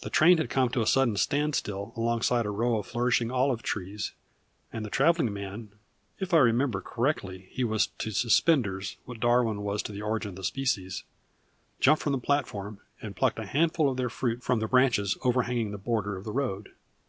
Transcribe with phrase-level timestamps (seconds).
[0.00, 4.10] The train had come to a sudden standstill alongside a row of flourishing olive trees,
[4.72, 5.70] and the traveling man
[6.18, 10.44] (if I remember correctly he was to Suspenders what Darwin was to the Origin of
[10.46, 11.04] Species)
[11.78, 15.78] jumped from the platform and plucked a handful of their fruit from branches overhanging the
[15.78, 16.70] border of the road.